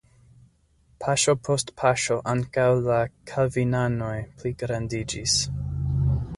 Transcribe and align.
Paŝo 1.03 1.35
post 1.49 1.69
paŝo 1.81 2.17
ankaŭ 2.33 2.65
la 2.87 2.97
kalvinanoj 3.33 4.17
pligrandiĝis. 4.41 5.41